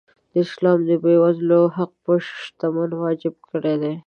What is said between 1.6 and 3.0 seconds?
حق په شتمن